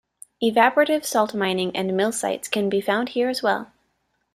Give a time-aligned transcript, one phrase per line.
[0.43, 3.71] Evaporative salt mining and mill sites can be found here as well.